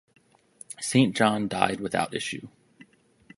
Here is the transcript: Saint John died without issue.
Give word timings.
Saint 0.79 1.15
John 1.15 1.47
died 1.47 1.79
without 1.79 2.15
issue. 2.15 2.47